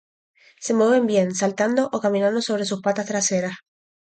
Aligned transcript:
Se 0.59 0.73
mueven 0.73 1.05
bien, 1.05 1.35
saltando, 1.35 1.87
o 1.93 1.99
caminando 2.01 2.41
sobre 2.41 2.65
sus 2.65 2.81
patas 2.81 3.05
traseras. 3.05 3.53